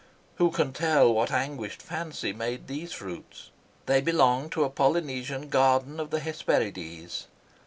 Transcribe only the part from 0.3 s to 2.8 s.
Who can tell what anguished fancy made